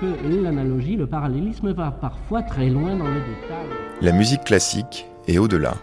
[0.00, 3.66] que l'analogie, le parallélisme va parfois très loin dans le détail.
[4.00, 5.74] La musique classique est au-delà.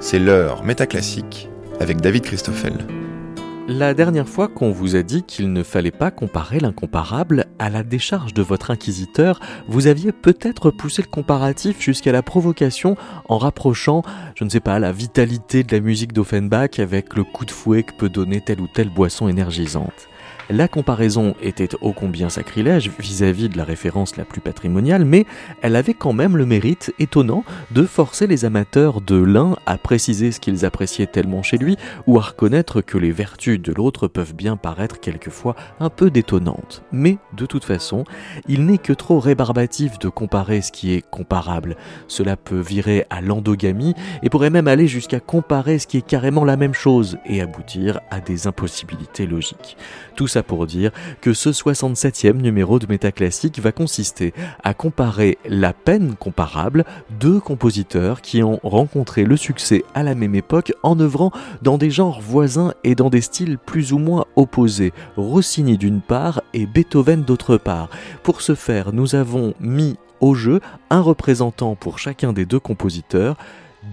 [0.00, 1.48] C'est l'heure métaclassique
[1.80, 2.74] avec David Christoffel.
[3.70, 7.82] La dernière fois qu'on vous a dit qu'il ne fallait pas comparer l'incomparable, à la
[7.82, 12.96] décharge de votre inquisiteur, vous aviez peut-être poussé le comparatif jusqu'à la provocation
[13.28, 14.02] en rapprochant,
[14.36, 17.82] je ne sais pas, la vitalité de la musique d'Offenbach avec le coup de fouet
[17.82, 20.08] que peut donner telle ou telle boisson énergisante.
[20.50, 25.26] La comparaison était ô combien sacrilège vis-à-vis de la référence la plus patrimoniale, mais
[25.60, 30.32] elle avait quand même le mérite étonnant de forcer les amateurs de l'un à préciser
[30.32, 34.34] ce qu'ils appréciaient tellement chez lui, ou à reconnaître que les vertus de l'autre peuvent
[34.34, 36.82] bien paraître quelquefois un peu détonnantes.
[36.92, 38.04] Mais, de toute façon,
[38.48, 41.76] il n'est que trop rébarbatif de comparer ce qui est comparable.
[42.06, 46.46] Cela peut virer à l'endogamie et pourrait même aller jusqu'à comparer ce qui est carrément
[46.46, 49.76] la même chose et aboutir à des impossibilités logiques.
[50.42, 56.84] Pour dire que ce 67e numéro de Métaclassique va consister à comparer la peine comparable
[57.20, 61.90] deux compositeurs qui ont rencontré le succès à la même époque en œuvrant dans des
[61.90, 67.22] genres voisins et dans des styles plus ou moins opposés, Rossini d'une part et Beethoven
[67.22, 67.88] d'autre part.
[68.22, 73.36] Pour ce faire, nous avons mis au jeu un représentant pour chacun des deux compositeurs,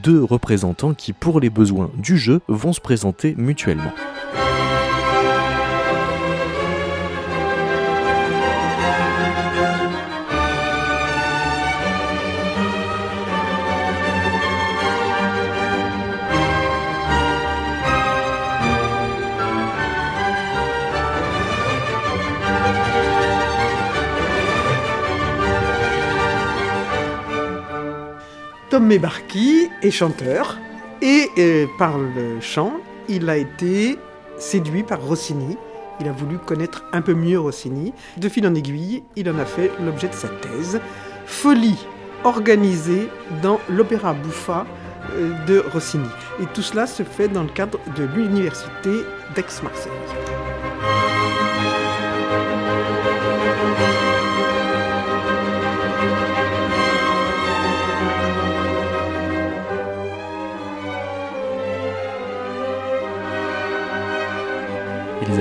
[0.03, 3.93] deux représentants qui, pour les besoins du jeu, vont se présenter mutuellement.
[28.75, 30.57] Tom Mebarki est chanteur
[31.01, 32.73] et euh, par le chant,
[33.07, 33.97] il a été
[34.37, 35.55] séduit par Rossini.
[36.01, 37.93] Il a voulu connaître un peu mieux Rossini.
[38.17, 40.81] De fil en aiguille, il en a fait l'objet de sa thèse.
[41.25, 41.87] Folie
[42.25, 43.07] organisée
[43.41, 44.65] dans l'opéra bouffa
[45.13, 46.09] euh, de Rossini.
[46.41, 48.91] Et tout cela se fait dans le cadre de l'université
[49.35, 50.34] d'Aix-Marseille.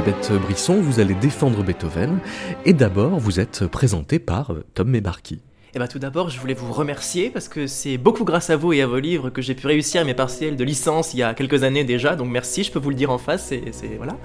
[0.07, 2.19] Elisabeth Brisson, vous allez défendre Beethoven
[2.67, 5.41] et d'abord vous êtes présenté par euh, Tom Mebarki.
[5.75, 8.75] Eh ben, tout d'abord, je voulais vous remercier parce que c'est beaucoup grâce à vous
[8.75, 11.33] et à vos livres que j'ai pu réussir mes partiels de licence il y a
[11.33, 12.17] quelques années déjà.
[12.17, 13.47] Donc merci, je peux vous le dire en face.
[13.47, 14.19] C'est voilà.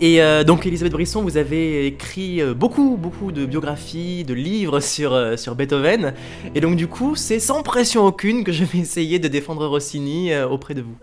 [0.00, 4.78] Et euh, donc Elisabeth Brisson, vous avez écrit euh, beaucoup, beaucoup de biographies, de livres
[4.78, 6.14] sur, sur Beethoven.
[6.54, 10.36] Et donc du coup, c'est sans pression aucune que je vais essayer de défendre Rossini
[10.36, 10.96] auprès de vous.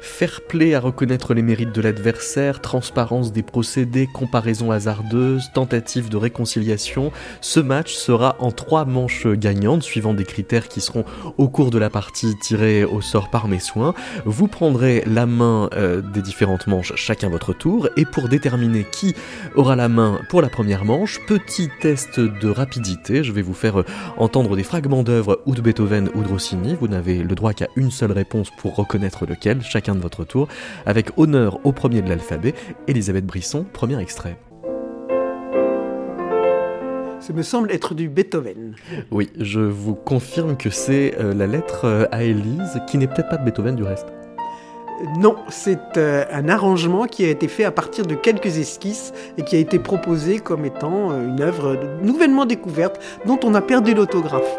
[0.00, 6.16] Fair play à reconnaître les mérites de l'adversaire, transparence des procédés, comparaison hasardeuse, tentative de
[6.16, 11.04] réconciliation, ce match sera en trois manches gagnantes suivant des critères qui seront
[11.36, 13.94] au cours de la partie tirés au sort par mes soins.
[14.24, 17.88] Vous prendrez la main euh, des différentes manches chacun votre tour.
[17.96, 19.14] Et pour déterminer qui
[19.54, 23.80] aura la main pour la première manche, petit test de rapidité, je vais vous faire
[23.80, 23.84] euh,
[24.16, 27.68] entendre des fragments d'œuvres ou de Beethoven ou de Rossini, vous n'avez le droit qu'à
[27.76, 30.48] une seule réponse pour reconnaître lequel, chacun de votre tour,
[30.86, 32.54] avec honneur au premier de l'alphabet,
[32.88, 34.36] Elisabeth Brisson, premier extrait.
[37.20, 38.74] Ça me semble être du Beethoven.
[39.10, 43.28] Oui, je vous confirme que c'est euh, la lettre euh, à Élise, qui n'est peut-être
[43.28, 44.06] pas de Beethoven du reste.
[45.18, 49.42] Non, c'est euh, un arrangement qui a été fait à partir de quelques esquisses et
[49.42, 54.56] qui a été proposé comme étant une œuvre nouvellement découverte dont on a perdu l'autographe.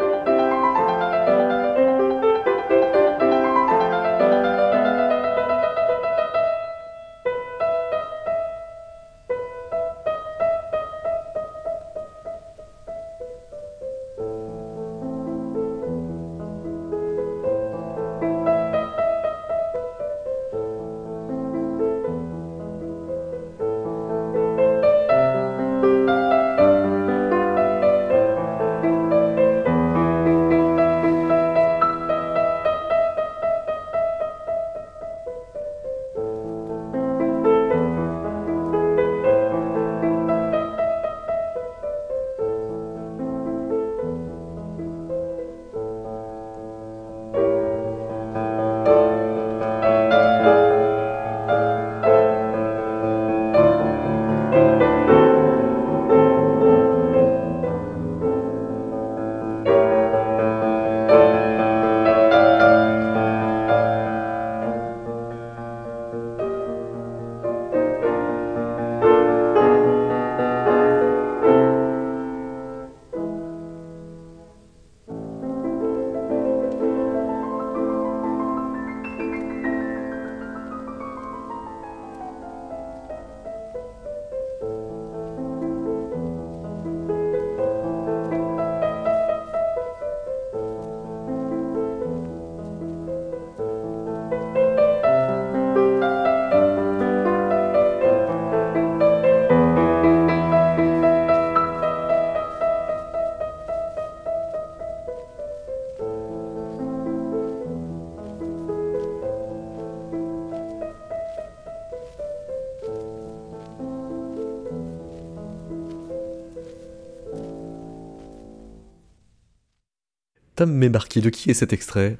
[120.62, 122.16] Tom Mébarki, de qui est cet extrait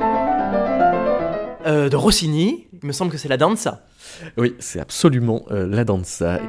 [1.65, 3.87] Euh, de Rossini, il me semble que c'est la danza.
[4.37, 6.41] Oui, c'est absolument euh, la danza.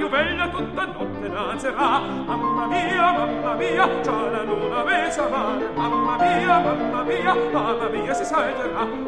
[0.00, 1.98] Più bella tutta notte danzerà.
[2.24, 5.68] Mamma mia, mamma mia, già la luna mezza mare.
[5.74, 8.99] Mamma mia, mamma mia, mamma mia, si salterà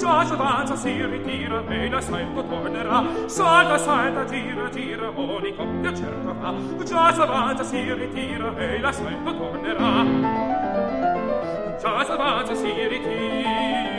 [0.00, 3.04] Già s'avanza, si ritira e la salto tornerà.
[3.26, 9.36] Salta, salta, gira, gira, ogni coppia cerca va Già s'avanza, si ritira e la salto
[9.36, 10.04] tornerà.
[11.78, 13.89] Già s'avanza, si ritira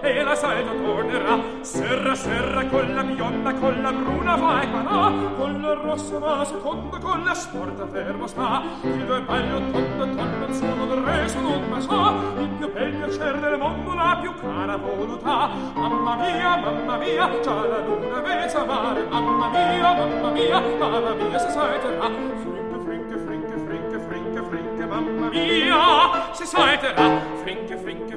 [0.00, 1.38] e la salto tornerà.
[1.60, 6.98] Serra, serra, con la bionda, con la bruna vai qua Con la rossa va seconda,
[6.98, 8.62] con la sporta fermo sta.
[8.82, 13.38] Il due bello tondo, tondo, sono del re, sono un sa Il più bel piacer
[13.38, 19.04] del mondo, la più cara voluttà Mamma mia, mamma mia, già la luna mezza mare.
[19.08, 22.10] Mamma mia, mamma mia, mamma mia, si salterà
[22.84, 28.16] Frinche, frinche, frinche, frinche, frinche, frinche, mamma mia, si salterà Frinche, frinche,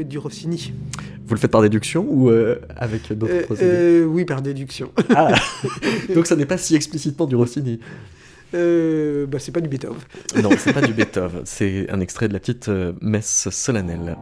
[0.00, 0.72] Être du Rossini.
[1.26, 4.92] Vous le faites par déduction ou euh, avec d'autres Euh, procédés euh, oui, par déduction.
[5.14, 5.34] Ah
[6.14, 7.80] Donc ça n'est pas si explicitement du Rossini.
[8.54, 9.98] Euh, bah, c'est pas du Beethoven.
[10.42, 12.70] Non, c'est pas du Beethoven, c'est un extrait de la petite
[13.02, 14.16] messe solennelle.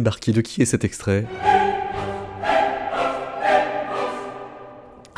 [0.00, 1.26] De qui est cet extrait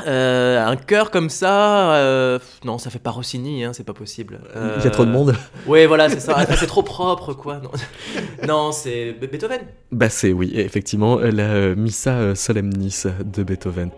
[0.06, 4.40] Euh, un chœur comme ça, euh, non, ça fait pas Rossini, hein, c'est pas possible.
[4.56, 5.36] Euh, Il y a trop de monde
[5.66, 6.44] Ouais, voilà, c'est ça.
[6.56, 7.60] C'est trop propre, quoi.
[7.62, 7.70] Non,
[8.48, 9.60] non c'est Be- Beethoven.
[9.92, 13.90] Bah c'est oui, effectivement, la euh, Missa euh, Solemnis de Beethoven.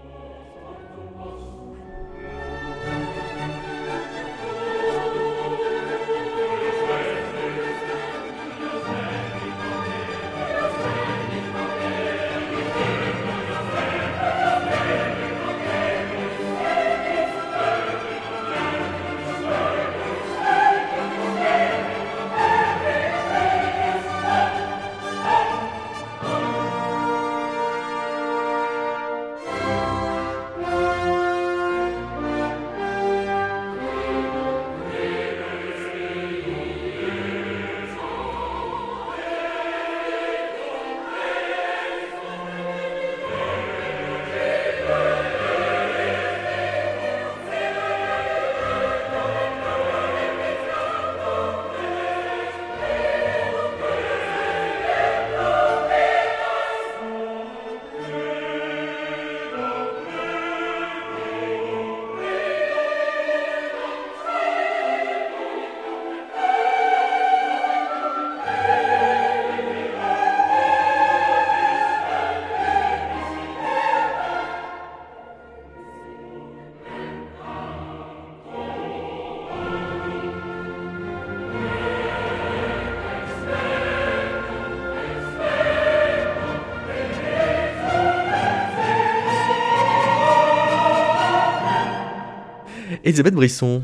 [93.04, 93.82] Elisabeth Brisson.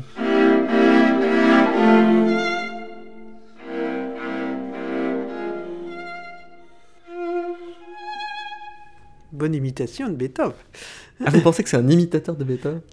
[9.31, 10.53] Bonne imitation de Beethoven.
[11.23, 12.81] Ah, vous pensez que c'est un imitateur de Beethoven?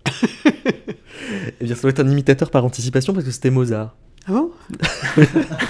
[1.61, 3.95] Eh bien, ça doit être un imitateur par anticipation parce que c'était Mozart.
[4.27, 4.53] Ah bon?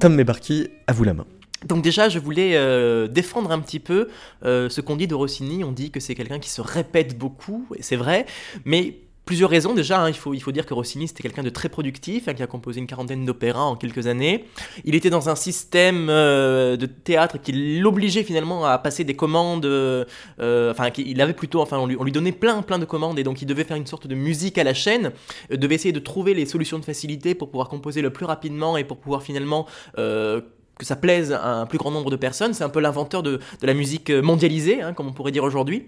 [0.00, 1.26] Tom Mebarki, à vous la main.
[1.66, 4.08] Donc déjà, je voulais euh, défendre un petit peu
[4.46, 5.62] euh, ce qu'on dit de Rossini.
[5.62, 8.24] On dit que c'est quelqu'un qui se répète beaucoup, et c'est vrai,
[8.64, 8.96] mais
[9.30, 9.74] plusieurs raisons.
[9.74, 12.34] Déjà, hein, il, faut, il faut dire que Rossini, c'était quelqu'un de très productif, hein,
[12.34, 14.44] qui a composé une quarantaine d'opéras en quelques années.
[14.84, 19.66] Il était dans un système euh, de théâtre qui l'obligeait finalement à passer des commandes,
[19.66, 20.04] euh,
[20.40, 23.20] euh, enfin, il avait plutôt, enfin, on lui, on lui, donnait plein, plein de commandes,
[23.20, 25.12] et donc il devait faire une sorte de musique à la chaîne,
[25.48, 28.82] devait essayer de trouver les solutions de facilité pour pouvoir composer le plus rapidement et
[28.82, 30.42] pour pouvoir finalement que
[30.80, 32.52] ça plaise à un plus grand nombre de personnes.
[32.52, 35.86] C'est un peu l'inventeur de, de, la musique mondialisée, hein, comme on pourrait dire aujourd'hui.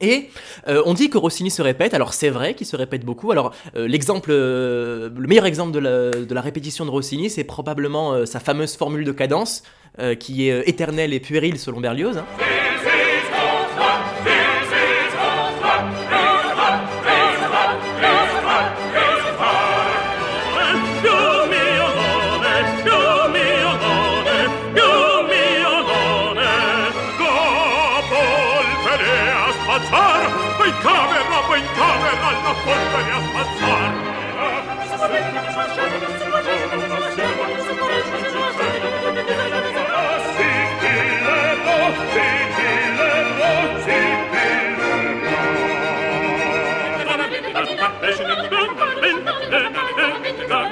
[0.00, 0.28] Et
[0.66, 3.30] euh, on dit que Rossini se répète, alors c'est vrai qu'il se répète beaucoup.
[3.30, 8.40] Alors euh, l'exemple, euh, le meilleur exemple de la, répétition de Rossini, c'est probablement sa
[8.40, 9.62] fameuse formule de cadence,
[10.18, 12.18] qui est éternelle et puérile selon Berlioz.
[12.18, 12.26] Hein.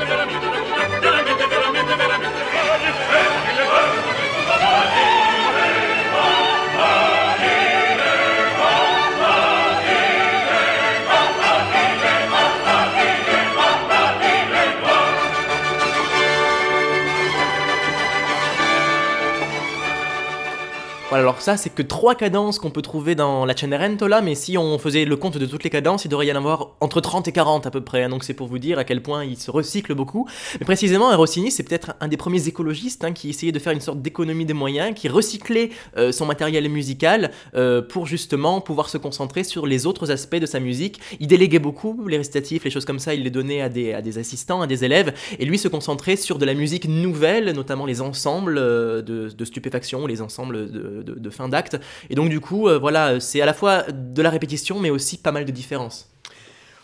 [21.09, 24.59] Voilà, alors ça, c'est que trois cadences qu'on peut trouver dans la Cenerentola, mais si
[24.59, 27.27] on faisait le compte de toutes les cadences, il devrait y en avoir entre 30
[27.29, 28.03] et 40 à peu près.
[28.03, 28.11] Hein.
[28.11, 30.29] donc c'est pour vous dire à quel point il se recycle beaucoup.
[30.61, 33.81] Mais précisément, Rossini, c'est peut-être un des premiers écologistes hein, qui essayait de faire une
[33.81, 38.99] sorte d'économie des moyens, qui recyclait euh, son matériel musical euh, pour justement pouvoir se
[38.99, 41.01] concentrer sur les autres aspects de sa musique.
[41.21, 44.61] Il déléguait beaucoup les récitatifs, les choses comme ça, il les donnait à des, assistants,
[44.61, 48.59] à des élèves, et lui se concentrait sur de la musique nouvelle, notamment les ensembles
[48.59, 51.79] euh, de stupéfaction, les ensembles de de, fin d'acte.
[52.11, 55.19] Et donc du coup, euh, voilà, c'est à la fois de la répétition, mais aussi
[55.19, 56.11] pas mal de différences.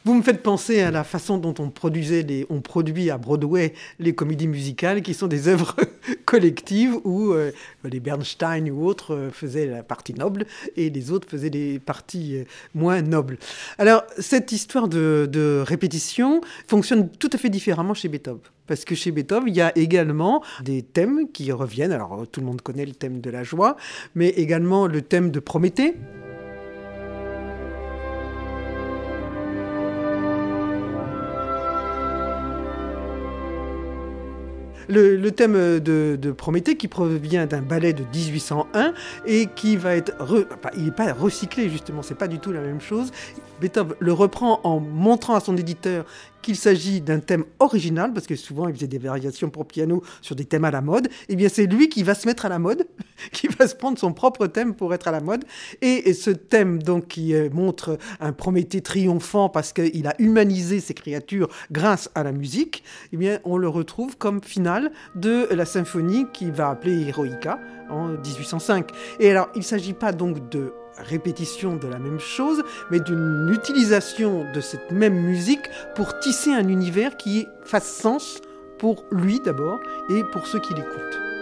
[0.07, 4.15] Vous me faites penser à la façon dont on produisait on produit à Broadway les
[4.15, 5.75] comédies musicales qui sont des œuvres
[6.27, 7.53] collectives où euh,
[7.85, 10.45] les Bernstein ou autres euh, faisaient la partie noble
[10.77, 12.45] et les autres faisaient des parties
[12.75, 13.39] moins nobles.
[13.79, 18.43] Alors cette histoire de répétition fonctionne tout à fait différemment chez Beethoven.
[18.67, 21.93] Parce que chez Beethoven, il y a également des thèmes qui reviennent.
[21.93, 23.77] Alors, tout le monde connaît le thème de la joie,
[24.15, 25.95] mais également le thème de Prométhée.
[34.95, 38.95] Le, thème de, Prométhée qui provient d'un ballet de 1801
[39.27, 40.13] et qui va être...
[40.77, 43.11] il n'est pas recyclé justement, c'est pas du tout la même chose.
[43.61, 46.05] Beethoven le reprend en montrant à son éditeur
[46.45, 50.37] qu'il s'agit d'un thème original, parce que souvent il faisait des variations pour piano sur
[50.37, 52.59] des thèmes à la mode, et bien c'est lui qui va se mettre à la
[52.59, 52.87] mode,
[53.33, 55.45] qui va se prendre son propre thème pour être à la mode.
[55.81, 60.95] Et, ce thème donc qui euh, montre un Prométhée triomphant parce qu'il a humanisé ses
[60.95, 66.27] créatures grâce à la musique, eh bien on le retrouve comme finale de la symphonie
[66.33, 67.59] qui va appeler Heroica
[67.91, 68.91] en 1805.
[69.19, 73.51] Et alors il ne s'agit pas donc de répétition de la même chose, mais d'une
[73.53, 78.41] utilisation de cette même musique pour tisser un univers qui fasse sens
[78.79, 79.81] pour lui d'abord
[80.11, 81.34] et pour ceux qui l'écoutent.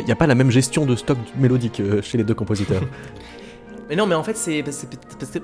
[0.00, 2.82] N'y a, a pas la même gestion de stock mélodique euh, chez les deux compositeurs.
[3.92, 4.64] Mais non, mais en fait, c'est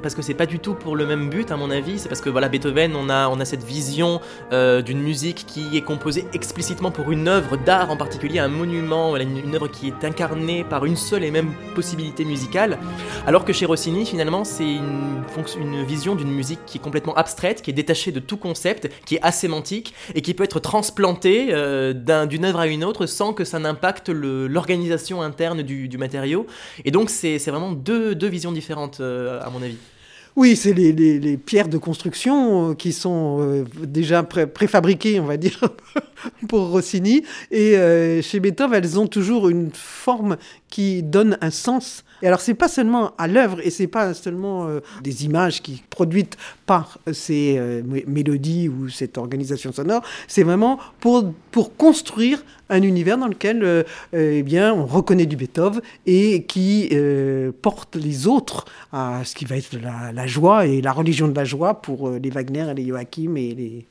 [0.01, 1.99] parce que c'est pas du tout pour le même but, à mon avis.
[1.99, 4.23] C'est parce que voilà, Beethoven, on a, on a cette vision
[4.55, 9.15] euh, d'une musique qui est composée explicitement pour une œuvre d'art en particulier, un monument,
[9.19, 12.79] une, œuvre qui est incarnée par une seule et même possibilité musicale.
[13.27, 17.69] Alors que chez Rossini, finalement, c'est une, vision d'une musique qui est complètement abstraite, qui
[17.69, 22.25] est détachée de tout concept, qui est asémantique et qui peut être transplantée euh, d'un-
[22.25, 26.47] d'une œuvre à une autre sans que ça n'impacte l'organisation interne du, matériau.
[26.87, 29.77] Et donc, c'est vraiment deux, deux visions différentes, euh, à mon avis.
[30.37, 35.25] Oui, c'est les, les- pierres de construction euh, qui sont euh, déjà pré- préfabriquées, on
[35.25, 35.59] va dire,
[36.49, 37.25] pour Rossini.
[37.51, 37.75] Et
[38.23, 40.37] chez Beethoven, elles ont toujours une forme
[40.69, 42.05] qui donne un sens.
[42.21, 45.83] Et alors, c'est pas seulement à l'œuvre et c'est pas seulement euh, des images qui
[45.89, 50.03] produites par ces euh, mé- mélodies ou cette organisation sonore.
[50.27, 53.83] C'est vraiment pour, pour construire un univers dans lequel euh,
[54.15, 59.35] euh, eh bien, on reconnaît du Beethoven et qui euh, porte les autres à ce
[59.37, 62.31] qui va être la, la joie et la religion de la joie pour euh, les
[62.31, 63.87] Wagner et les Joachim et les,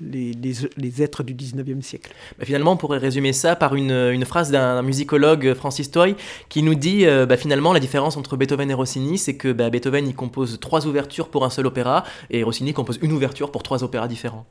[0.00, 2.12] les, les, les êtres du 19e siècle.
[2.38, 6.14] Bah, finalement, on pourrait résumer ça par une, une phrase d'un musicologue, Francis Toy,
[6.48, 9.70] qui nous dit euh, bah, finalement la différence entre Beethoven et Rossini, c'est que bah,
[9.70, 13.62] Beethoven il compose trois ouvertures pour un seul opéra et Rossini compose une ouverture pour
[13.62, 14.46] trois opéras différents.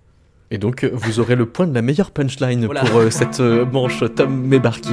[0.49, 2.81] Et donc, euh, vous aurez le point de la meilleure punchline Voilà.
[2.81, 4.91] pour euh, cette euh, manche Tom Mebarki.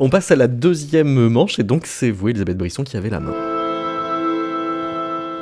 [0.00, 3.18] On passe à la deuxième manche et donc c'est vous, Elisabeth Brisson, qui avez la
[3.18, 3.34] main.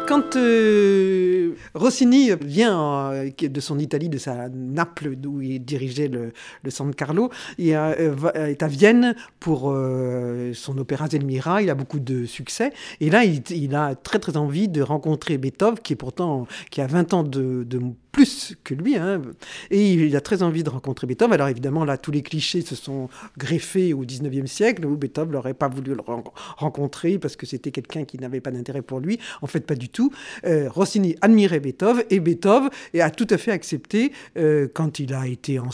[0.07, 6.33] Quand euh, Rossini vient euh, de son Italie, de sa Naples, d'où il dirigeait le,
[6.71, 9.75] San Carlo, il euh, est à Vienne pour
[10.51, 11.63] euh, son opéra Zelmira.
[11.63, 12.73] Il a beaucoup de succès.
[13.01, 16.87] Et là, il, a très très envie de rencontrer Beethoven, qui est pourtant qui a
[16.87, 17.67] 20 ans de,
[18.13, 18.97] plus que lui.
[18.97, 19.21] hein.
[19.71, 21.35] Et il a très envie de rencontrer Beethoven.
[21.35, 25.55] Alors évidemment, là, tous les clichés se sont greffés au 19e siècle, où Beethoven n'aurait
[25.55, 26.25] pas voulu le ren-
[26.57, 29.19] rencontrer parce que c'était quelqu'un qui n'avait pas d'intérêt pour lui.
[29.43, 30.11] En fait, pas du tout.
[30.47, 35.13] Euh, Rossini admirait Beethoven et Beethoven et a tout à fait accepté, euh, quand il
[35.13, 35.69] a été en,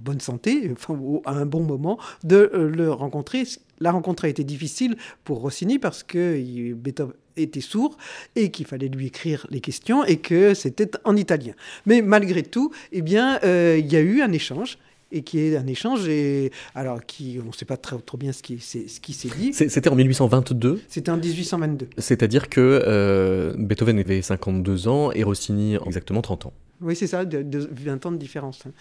[0.00, 3.44] bonne santé, enfin, à un bon moment, de le rencontrer.
[3.80, 6.40] La rencontre a été difficile pour Rossini parce que
[6.74, 7.96] Beethoven était sourd
[8.36, 11.54] et qu'il fallait lui écrire les questions et que c'était en italien.
[11.86, 14.78] Mais malgré tout, eh bien, euh, il y a eu un échange
[15.10, 18.32] et qui est un échange et alors qui on ne sait pas très, trop bien
[18.32, 19.52] ce qui s'est ce qui s'est dit.
[19.52, 21.88] C'est- C'était en 1822, C'était en 1822.
[21.98, 26.52] c'est-à-dire que euh, Beethoven avait 52 ans et Rossini exactement 30 ans.
[26.84, 28.60] Oui, c'est ça, de, de 20 ans de différence.
[28.66, 28.72] hein.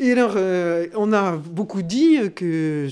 [0.00, 2.88] Et alors, euh, on a beaucoup dit que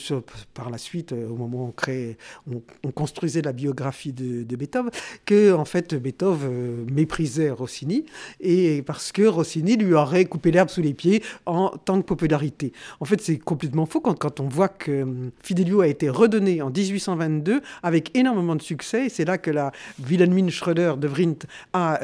[0.54, 2.16] par la suite, euh, au moment où on, créait,
[2.48, 4.92] on, on construisait la biographie de, Beethoven,
[5.24, 8.04] que en fait Beethoven euh, méprisait Rossini
[8.40, 12.72] et parce que Rossini lui aurait coupé l'herbe sous les pieds en tant que popularité.
[13.00, 15.04] En fait, c'est complètement faux quand, on voit que
[15.42, 19.08] Fidelio a été redonné en 1822 avec énormément de succès.
[19.08, 19.72] C'est là que la
[20.08, 21.98] Wilhelmine Schröder de Vrindt a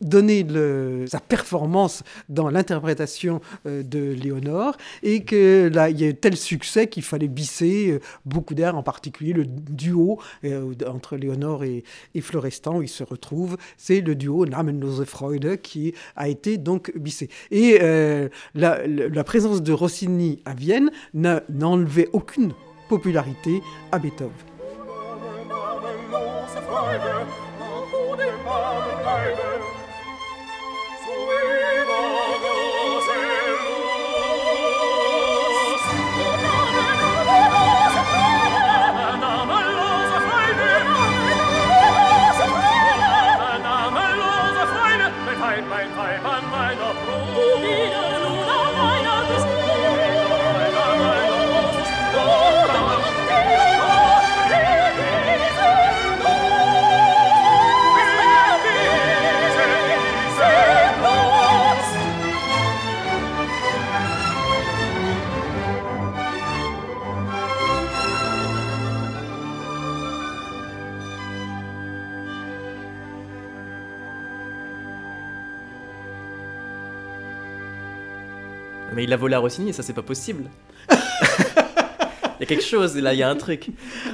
[0.00, 6.08] donné le- sa performance dans l'interprétation euh, de Léonore et que là il y a
[6.08, 11.16] eu tel succès qu'il fallait bisser euh, beaucoup d'air, en particulier le duo euh, entre
[11.16, 11.84] Léonore et,
[12.20, 13.56] Florestan où ils se retrouvent.
[13.78, 17.28] C'est le duo Namenlose Freude qui a été donc bissé.
[17.50, 17.78] Et
[18.54, 22.52] la, la- présence de Rossini à Vienne n'a n'enlevait aucune
[22.88, 24.32] popularité à Beethoven.
[79.00, 80.44] Mais il a volé à Rossini et ça c'est pas possible.
[82.40, 83.66] Il y a quelque chose, là, il y a un truc.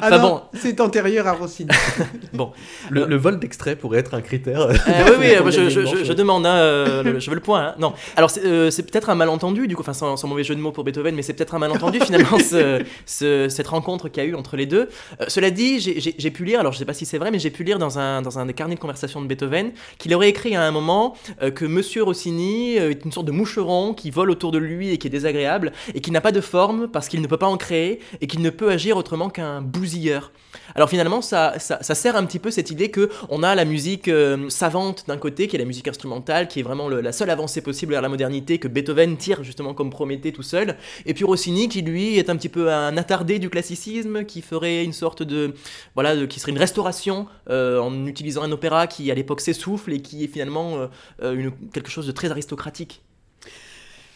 [0.03, 0.43] Ah Enfin non, bon.
[0.55, 1.71] c'est antérieur à Rossini.
[2.33, 2.53] Bon,
[2.91, 4.61] Le, le vol d'extrait pourrait être un critère.
[4.63, 4.73] Euh,
[5.19, 7.69] oui, oui, je, demande, hein, euh, le- je veux le point.
[7.69, 7.75] hein.
[7.79, 10.55] Non, alors c'est euh, c'est peut-être un malentendu, du coup, enfin sans, sans mauvais jeu
[10.55, 14.23] de mots pour Beethoven, mais c'est peut-être un malentendu finalement ce- ce- cette rencontre qu'il
[14.23, 14.89] y a eu entre les deux.
[15.21, 17.51] Euh, cela dit, j'ai- pu lire, alors je sais pas si c'est vrai, mais j'ai
[17.51, 20.57] pu lire dans un, dans un des carnets de conversation de Beethoven qu'il aurait écrit
[20.57, 24.51] à un moment euh, que Monsieur Rossini est une sorte de moucheron qui vole autour
[24.51, 27.27] de lui et qui est désagréable et qui n'a pas de forme parce qu'il ne
[27.29, 30.33] peut pas en créer et qu'il ne peut agir autrement qu'un bousilleur.
[30.75, 34.09] Alors finalement, ça, ça, sert un petit peu cette idée que on a la musique
[34.09, 37.61] euh, savante d'un côté, qui est la musique instrumentale, qui est vraiment la seule avancée
[37.61, 41.69] possible vers la modernité que Beethoven tire justement comme Prométhée tout seul, et puis Rossini
[41.69, 45.55] qui lui est un petit peu un attardé du classicisme, qui ferait une sorte de
[45.95, 50.01] voilà, qui serait une restauration euh, en utilisant un opéra qui à l'époque s'essouffle et
[50.01, 50.89] qui est finalement
[51.23, 53.03] euh, une- quelque chose de très aristocratique.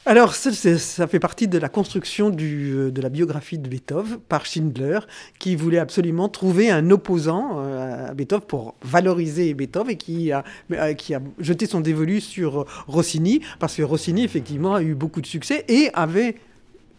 [0.07, 5.01] Alors, ça, fait partie de la construction euh, de la biographie de Beethoven par Schindler,
[5.39, 10.43] qui voulait absolument trouver un opposant euh, à Beethoven pour valoriser Beethoven et qui a,
[10.73, 15.21] euh, qui a jeté son dévolu sur Rossini, parce que Rossini, effectivement, a eu beaucoup
[15.21, 16.37] de succès et avait,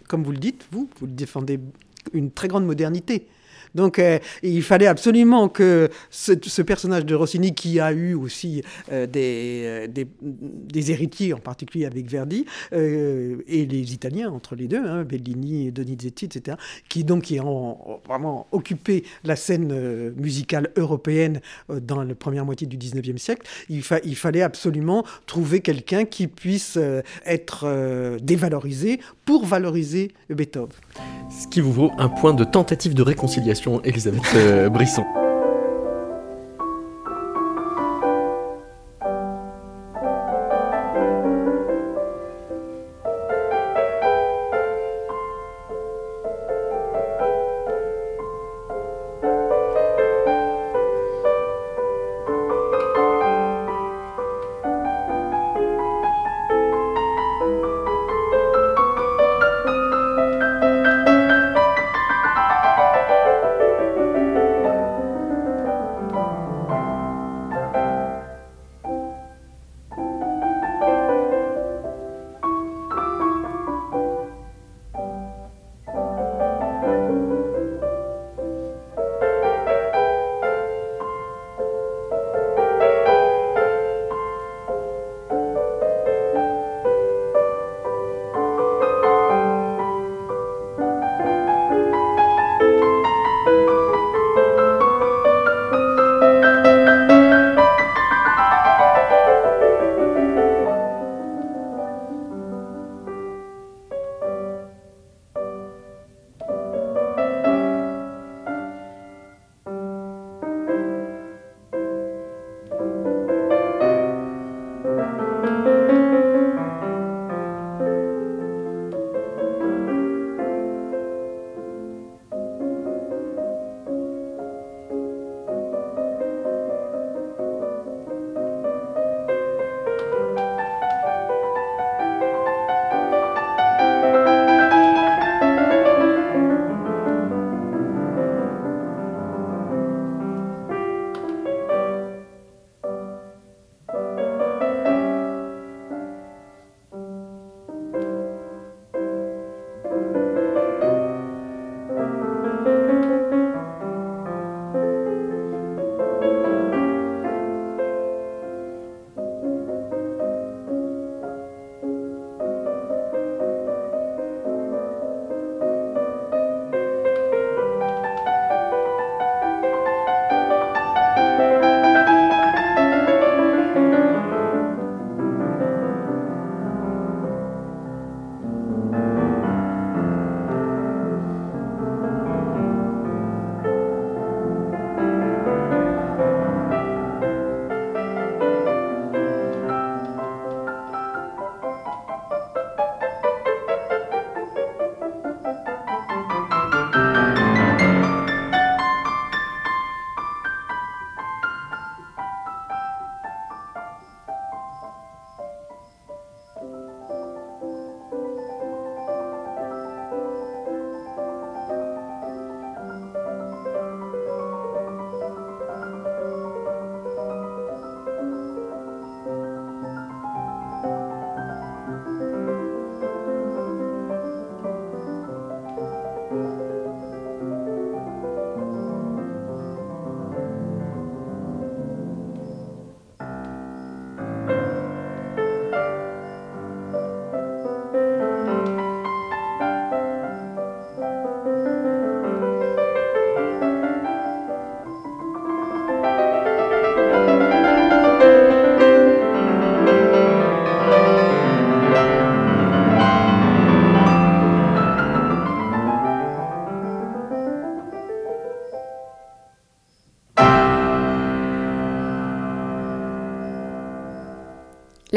[0.07, 1.59] comme vous le dites, vous, vous le défendez,
[2.13, 3.25] une très grande modernité.
[3.75, 9.07] Donc, euh, il fallait absolument que ce, personnage de Rossini, qui a eu aussi euh,
[9.07, 15.03] des, euh, des, héritiers, en particulier avec Verdi, et les Italiens entre les deux, hein,
[15.03, 16.57] Bellini, Donizetti, etc.,
[16.89, 23.17] qui donc ont vraiment occupé la scène musicale européenne dans la première moitié du 19e
[23.17, 26.77] siècle, il, fa- il fallait absolument trouver quelqu'un qui puisse
[27.25, 28.99] être dévalorisé
[29.31, 30.75] pour valoriser Beethoven.
[31.29, 35.05] Ce qui vous vaut un point de tentative de réconciliation, Elisabeth euh, Brisson.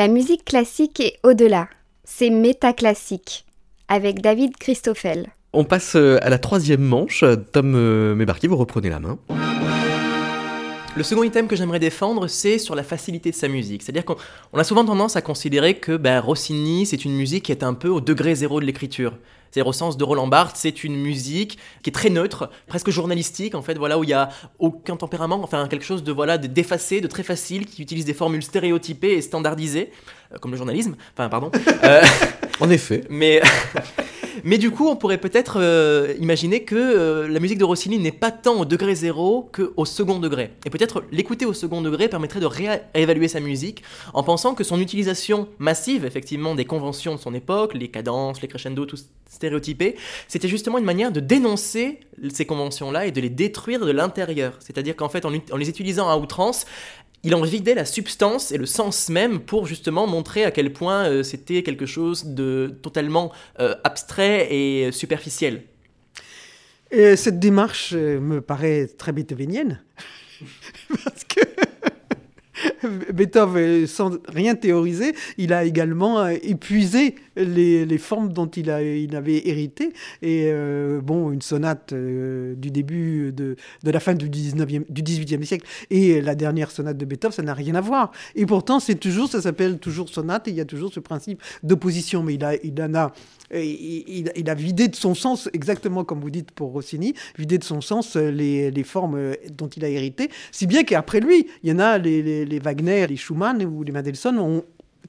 [0.05, 1.67] La musique classique est au-delà.
[2.05, 3.47] C'est métaclassique,
[3.89, 5.29] avec David Christoffel.
[5.55, 7.25] On passe euh, à la troisième manche.
[7.53, 9.19] Tom euh, Mébarki, vous reprenez la main.
[10.97, 13.83] Le second item que j'aimerais défendre, c'est sur la facilité de sa musique.
[13.83, 14.17] C'est-à-dire qu'on
[14.53, 17.75] on a souvent tendance à considérer que ben, Rossini, c'est une musique qui est un
[17.75, 19.15] peu au degré zéro de l'écriture.
[19.51, 23.55] C'est-à-dire au sens de Roland Barthes, c'est une musique qui est très neutre, presque journalistique
[23.57, 24.29] en fait, voilà où il y a
[24.59, 28.15] aucun tempérament, enfin quelque chose de voilà de- d'effacé, de très facile, qui utilise des
[28.15, 29.91] formules stéréotypées et standardisées,
[30.33, 30.97] euh, comme le journalisme.
[31.13, 31.51] Enfin pardon.
[31.85, 32.03] Euh,
[32.61, 33.05] En effet.
[33.11, 33.41] mais,
[34.45, 38.13] mais du coup, on pourrait peut-être euh, imaginer que euh, la musique de Rossini n'est
[38.13, 40.51] pas tant au degré zéro qu'au second degré.
[40.67, 44.63] Et peut-être l'écouter au second degré permettrait de ré- réévaluer sa musique en pensant que
[44.63, 49.97] son utilisation massive, effectivement, des conventions de son époque, les cadences, les crescendo, tout stéréotypé,
[50.29, 51.99] c'était justement une manière de dénoncer
[52.33, 54.55] ces conventions-là et de les détruire de l'intérieur.
[54.61, 56.67] C'est-à-dire qu'en fait, en les utilisant à outrance,
[57.25, 61.09] il en vidait la substance et le sens même pour justement montrer à quel point
[61.09, 65.63] euh, c'était quelque chose de totalement euh, abstrait et superficiel.
[66.91, 69.83] Et cette démarche euh, me paraît très beethovenienne.
[70.89, 71.41] Parce que
[73.13, 79.47] Beethoven, sans rien théoriser, il a également épuisé les, formes dont il, a, il avait
[79.49, 79.93] hérité.
[80.23, 85.03] Et euh, bon, une sonate euh, du début de, de la fin du, 19e, du
[85.03, 88.11] 18e siècle et la dernière sonate de Beethoven, ça n'a rien à voir.
[88.35, 91.43] Et pourtant, c'est toujours, ça s'appelle toujours sonate et il y a toujours ce principe
[91.63, 92.23] d'opposition.
[92.23, 93.13] Mais il, a, il en a
[93.51, 97.65] et il, a vidé de son sens, exactement comme vous dites pour Rossini, vidé de
[97.65, 101.47] son sens euh, les, les formes euh, dont il a hérité, si bien qu'après lui,
[101.63, 104.65] il y en a les- les Wagner, les Schumann ou les Mendelssohn ont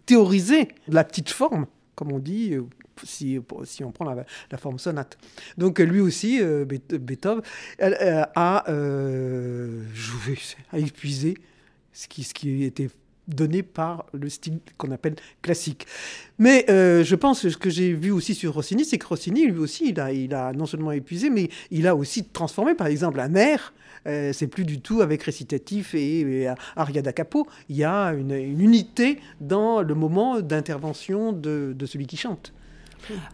[0.05, 2.63] théorisé la petite forme, comme on dit, euh,
[3.03, 3.39] si,
[3.83, 5.17] on prend la, la forme sonate.
[5.57, 7.41] Donc lui aussi, euh, Beet- Beethoven,
[7.81, 8.63] euh, a
[9.93, 10.37] joué,
[10.73, 11.35] épuisé
[11.93, 12.89] ce qui, était
[13.27, 15.87] donné par le style qu'on appelle classique.
[16.37, 19.59] Mais je pense que ce que j'ai vu aussi sur Rossini, c'est que Rossini, lui
[19.59, 22.75] aussi, il a, il a non seulement épuisé, mais il a aussi transformé.
[22.75, 23.73] Par exemple, un air,
[24.07, 27.47] euh, c'est plus du tout avec récitatif et, aria da capo.
[27.69, 32.53] Il y a une, unité dans le moment d'intervention de celui qui chante.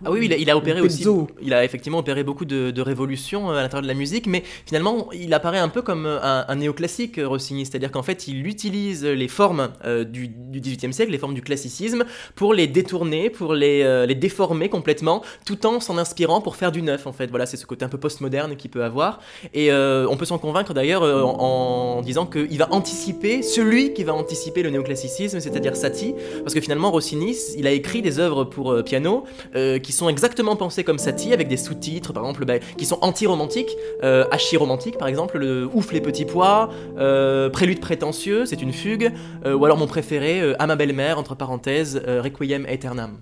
[0.06, 1.06] Ah oui, il a, il a opéré aussi.
[1.42, 4.44] Il a effectivement opéré beaucoup de, de révolutions euh, à l'intérieur de la musique, mais
[4.66, 7.66] finalement, il apparaît un peu comme un, un néoclassique, euh, Rossini.
[7.66, 11.42] C'est-à-dire qu'en fait, il utilise les formes euh, du, du XVIIIe siècle, les formes du
[11.42, 12.06] classicisme,
[12.36, 16.72] pour les détourner, pour les, euh, les déformer complètement, tout en s'en inspirant pour faire
[16.72, 17.28] du neuf, en fait.
[17.30, 19.20] Voilà, c'est ce côté un peu postmoderne qu'il peut avoir.
[19.54, 23.94] Et euh, on peut s'en convaincre d'ailleurs euh, en, en disant qu'il va anticiper, celui
[23.94, 28.20] qui va anticiper le néoclassicisme, c'est-à-dire Satie, parce que finalement, Rossini, il a écrit des
[28.20, 29.24] œuvres pour euh, piano
[29.56, 32.98] euh, qui sont exactement pensées comme Satie, avec des sous-titres, par exemple, bah, qui sont
[33.02, 38.74] anti-romantiques, euh, archi-romantiques, par exemple, le Ouf les petits pois, euh, Prélude prétentieux, c'est une
[38.74, 39.12] fugue,
[39.46, 43.18] euh, ou alors mon préféré, euh, À ma belle-mère, entre parenthèses, euh, Requiem aeternam.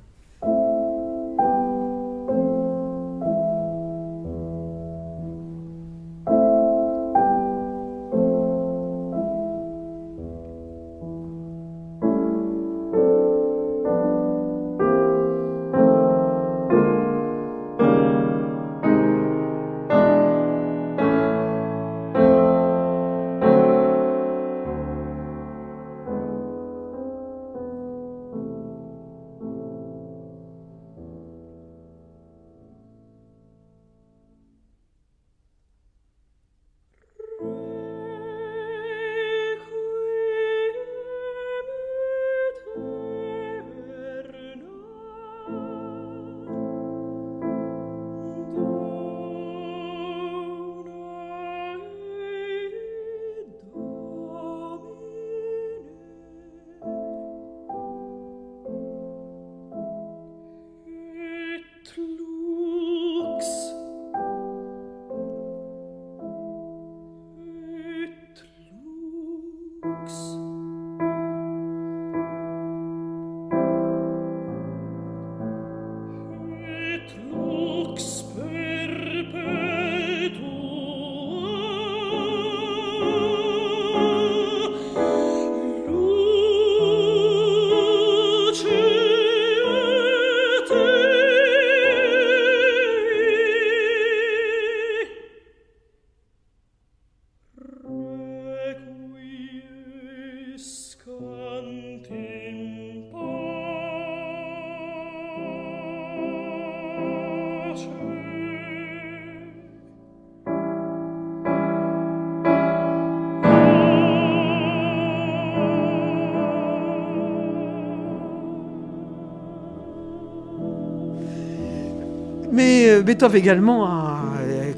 [123.09, 124.71] Beethoven également a euh,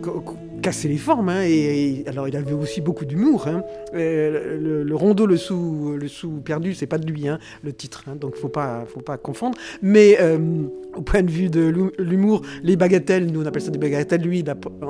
[0.61, 1.27] cassé les formes.
[1.27, 3.45] hein, et, alors il avait aussi beaucoup d'humour.
[3.49, 3.61] hein.
[3.93, 7.73] Euh, le, le rondeau, le sou, le sou perdu, c'est pas de lui, hein, le
[7.73, 8.05] titre.
[8.15, 9.57] donc faut pas, faut pas confondre.
[9.81, 10.37] Mais euh,
[10.95, 14.21] au point de vue de l'hu- l'humour, les bagatelles, nous on appelle ça des bagatelles.
[14.21, 14.45] Lui,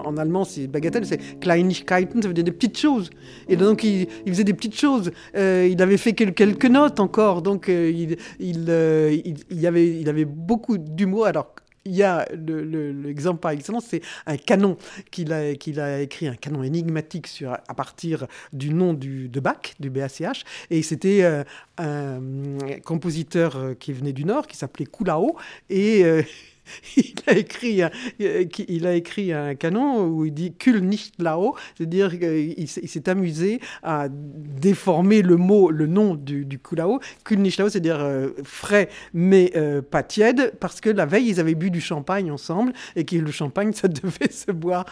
[0.05, 3.09] en allemand, c'est bagatelle, c'est Kleinigkeiten, ça veut dire des petites choses.
[3.49, 5.09] Et donc il, faisait des petites choses.
[5.35, 8.69] Il avait fait quel- quelques notes encore, donc il, il,
[9.49, 11.25] il, avait, il avait beaucoup d'humour.
[11.25, 11.55] Alors
[11.85, 14.77] il y a le- le- l'exemple par excellence, c'est un canon
[15.09, 20.43] qu'il a, écrit, un canon énigmatique à partir du nom de Bach, du BACH.
[20.69, 21.43] Et c'était euh,
[21.77, 22.19] un
[22.83, 25.35] compositeur euh, qui venait du Nord, qui s'appelait Kulao.
[25.69, 26.21] Et euh,
[26.97, 27.91] il, a écrit un,
[28.21, 31.15] euh, il a écrit un canon où il dit Kul nicht
[31.75, 36.99] c'est-à-dire qu'il s'est amusé à déformer le mot, le nom du, du Kulao.
[37.23, 41.55] Kul nicht c'est-à-dire euh, frais mais euh, pas tiède, parce que la veille, ils avaient
[41.55, 44.85] bu du champagne ensemble et que le champagne, ça devait se boire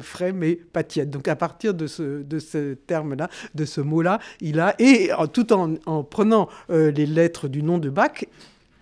[0.00, 1.10] frais mais pas tiède.
[1.10, 6.02] Donc à partir de ce, terme-là, de ce mot-là, il a, et tout en, en
[6.02, 8.24] prenant les lettres du nom de Bach,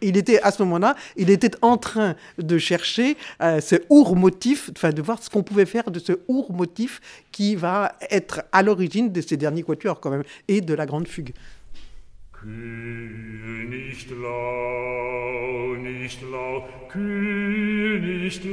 [0.05, 4.71] il était à ce moment-là, il était en train de chercher euh, ce our motif,
[4.77, 7.01] enfin de voir ce qu'on pouvait faire de ce our motif
[7.33, 11.09] qui va être à l'origine de ces derniers quatuors quand même et de la grande
[11.09, 11.33] fugue.
[12.33, 18.45] Kühl nicht lau, nicht lau, kühl nicht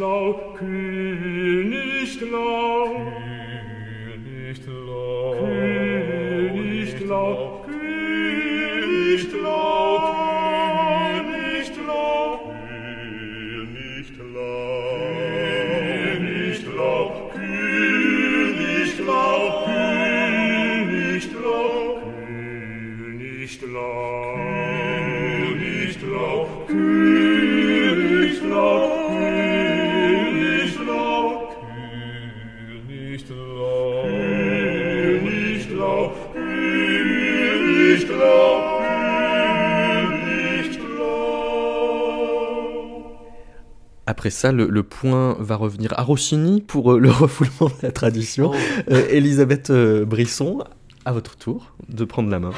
[44.12, 47.94] Après ça, le, le point va revenir à Rossini pour euh, le refoulement de la
[47.94, 48.52] tradition.
[48.54, 48.84] Oh.
[48.92, 50.66] Euh, Elisabeth euh, Brisson,
[51.06, 52.52] à votre tour de prendre la main.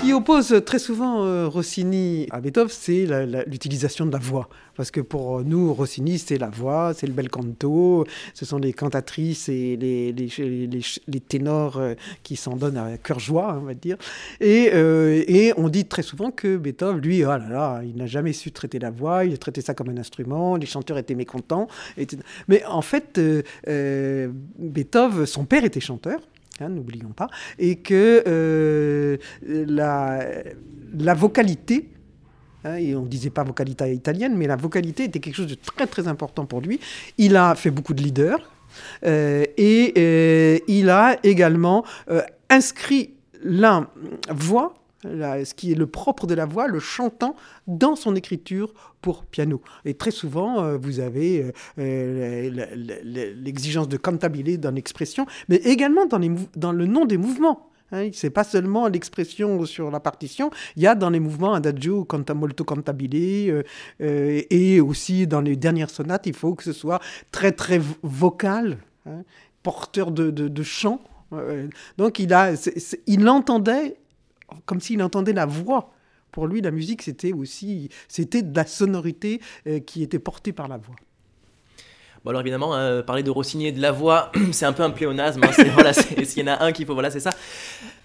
[0.00, 3.06] Qui oppose très souvent euh, Rossini à Beethoven, c'est
[3.46, 4.48] l'utilisation de la voix.
[4.74, 8.72] Parce que pour nous, Rossini, c'est la voix, c'est le bel canto, ce sont les
[8.72, 13.74] cantatrices et les, les, les, ténors euh, qui s'en donnent à cœur joie, on va
[13.74, 13.96] dire.
[14.40, 18.32] Et, euh, on dit très souvent que Beethoven, lui, oh là là, il n'a jamais
[18.32, 21.66] su traiter la voix, il a traité ça comme un instrument, les chanteurs étaient mécontents.
[21.96, 22.22] etc.
[22.46, 26.20] Mais en fait, euh, euh, Beethoven, son père était chanteur.
[26.60, 27.28] Hein, N'oublions pas,
[27.58, 30.20] et que euh, la,
[30.98, 31.90] la vocalité,
[32.64, 35.54] hein, et on ne disait pas vocalité italienne, mais la vocalité était quelque chose de
[35.56, 36.80] très très important pour lui.
[37.16, 38.50] Il a fait beaucoup de leaders
[39.04, 41.84] euh, et euh, il a également
[42.50, 43.88] inscrit la
[44.30, 47.36] voix, ce qui est le propre de la voix, le chantant,
[47.66, 49.60] dans son écriture pour piano.
[49.84, 52.50] Et très souvent, euh, vous avez euh, euh,
[53.36, 57.70] l'exigence de cantabile dans l'expression, mais également dans, le nom des mouvements.
[57.90, 62.04] Hein, c'est pas seulement l'expression sur la partition, il y a dans les mouvements adagio,
[62.04, 63.64] canta molto cantabile,
[64.02, 67.94] euh, et aussi dans les dernières sonates, il faut que ce soit très très vo-
[68.02, 68.76] vocal,
[69.06, 69.22] hein,
[69.62, 71.00] porteur de, chant.
[71.96, 72.52] Donc il, a,
[73.06, 73.96] il entendait
[74.66, 75.92] comme s'il entendait la voix.
[76.30, 80.68] Pour lui, la musique, c'était aussi c'était de la sonorité euh, qui était portée par
[80.68, 80.96] la voix.
[82.28, 85.42] Alors évidemment, euh, parler de Rossini et de la voix, c'est un peu un pléonasme.
[85.44, 85.92] hein,
[86.24, 87.30] s'il y en a un qu'il faut, voilà, c'est ça.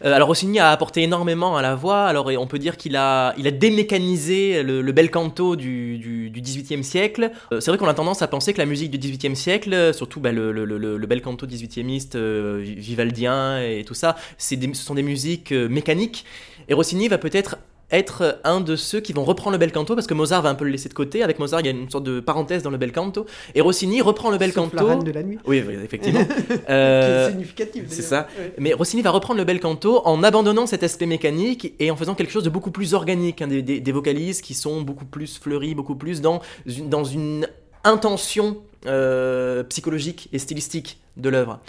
[0.06, 2.06] Euh, alors Rossini a apporté énormément à la voix.
[2.06, 6.42] Alors on peut dire qu'il a, il a démécanisé le, bel canto du, du, du
[6.42, 7.32] 18e siècle.
[7.52, 9.94] Euh, c'est vrai qu'on a tendance à penser que la musique du 18e siècle, euh,
[9.94, 14.96] surtout bah, le, le, le, bel canto 18e euh, vivaldien et tout ça, ce sont
[14.96, 16.26] des musiques mécaniques.
[16.68, 17.58] Et Rossini va peut-être
[17.94, 20.56] être un de ceux qui vont reprendre le bel canto parce que Mozart va un
[20.56, 21.24] peu le laisser de côté.
[21.24, 23.26] Avec Mozart, il y a une sorte de parenthèse dans le bel canto.
[23.56, 24.86] Et Rossini reprend le bel Sauf canto.
[24.88, 26.22] La reine de la nuit, Oui, oui, effectivement.
[26.70, 27.86] Euh, est significative.
[27.90, 28.28] c'est ça.
[28.40, 28.54] Ouais.
[28.58, 32.16] mais Rossini va reprendre le bel canto en abandonnant cet aspect mécanique et en faisant
[32.16, 35.38] quelque chose de beaucoup plus organique, hein, des, des- des vocalises qui sont beaucoup plus
[35.38, 36.42] fleuries, beaucoup plus dans
[36.90, 37.48] dans une
[37.84, 41.60] intention euh, psychologique et stylistique de l'œuvre.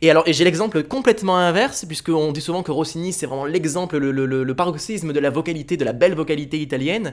[0.00, 4.54] Et alors, j'ai l'exemple complètement inverse, puisqu'on dit souvent que Rossini, c'est vraiment l'exemple, le,
[4.54, 7.12] paroxysme de la vocalité, de la belle vocalité italienne.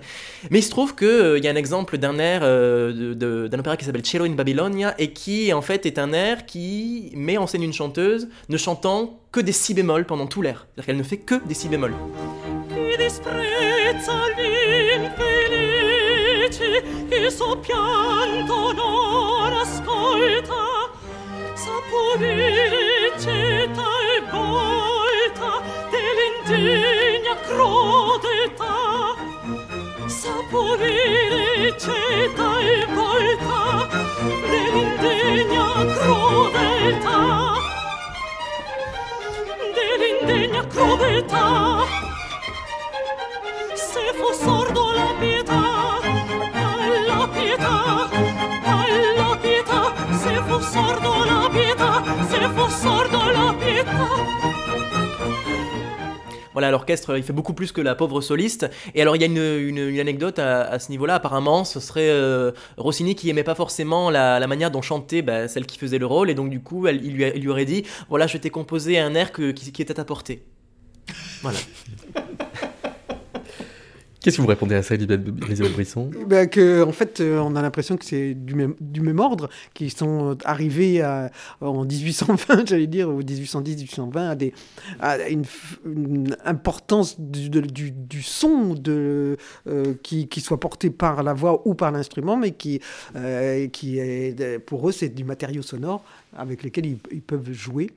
[0.49, 3.86] Mais il se trouve qu'il y a un exemple d'un air, euh, d'un opéra qui
[3.86, 7.64] s'appelle Cielo in Babylonia, et qui en fait est un air qui met en scène
[7.64, 10.68] une chanteuse ne chantant que des si bémols pendant tout l'air.
[10.68, 11.93] C'est-à-dire qu'elle ne fait que des si bémols.
[16.62, 20.89] voce che so pianto non ascolta.
[21.53, 29.16] Sapore ceta e volta dell'indegna crudeltà
[30.07, 33.88] sapore ceta e volta
[34.49, 37.53] dell'indegna crudeltà
[39.76, 41.84] dell'indegna crudeltà
[43.76, 44.91] se fu sordo
[50.82, 54.07] sordo la pietà se fu sordo la pietà
[56.53, 58.69] Voilà, l'orchestre, il fait beaucoup plus que la pauvre soliste.
[58.93, 61.15] Et alors, il y a une, une- une anecdote à, à ce niveau-là.
[61.15, 65.47] Apparemment, ce serait euh, Rossini qui aimait pas forcément la, la manière dont chantait bah,
[65.47, 66.29] celle qui faisait le rôle.
[66.29, 68.49] Et donc, du coup, elle- il, lui, a- il lui aurait dit Voilà, je t'ai
[68.49, 70.43] composé un air que- qui, qui était à ta portée.
[71.41, 71.57] Voilà.
[74.22, 77.61] Qu'est-ce que vous répondez à ça, Elisabeth Brisson Ben, que, en fait, euh, on a
[77.63, 82.67] l'impression que c'est du même, du même ordre, qu'ils sont euh, arrivés à- en 1820,
[82.69, 84.53] j'allais dire, ou 1810-1820, à, des,
[84.99, 85.43] à une,
[86.45, 91.67] importance du, de- du, du son de, euh, qui, qui soit porté par la voix
[91.67, 92.80] ou par l'instrument, mais qui,
[93.15, 96.03] euh, qui est, pour eux, c'est du matériau sonore
[96.38, 97.89] avec lequel ils, ils peuvent jouer.